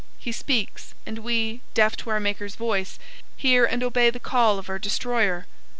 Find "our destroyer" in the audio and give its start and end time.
4.67-5.45